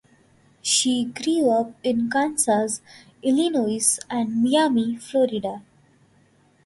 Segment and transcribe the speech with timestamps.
[0.63, 2.81] She grew up in Kansas,
[3.21, 5.61] Illinois and Miami, Florida.